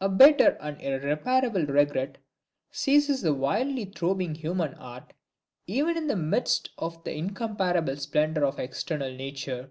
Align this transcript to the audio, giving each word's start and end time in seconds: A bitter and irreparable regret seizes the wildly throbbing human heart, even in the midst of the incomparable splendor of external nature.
A 0.00 0.08
bitter 0.08 0.56
and 0.62 0.80
irreparable 0.80 1.66
regret 1.66 2.16
seizes 2.70 3.20
the 3.20 3.34
wildly 3.34 3.84
throbbing 3.84 4.34
human 4.34 4.72
heart, 4.72 5.12
even 5.66 5.94
in 5.98 6.06
the 6.06 6.16
midst 6.16 6.70
of 6.78 7.04
the 7.04 7.14
incomparable 7.14 7.98
splendor 7.98 8.46
of 8.46 8.58
external 8.58 9.12
nature. 9.12 9.70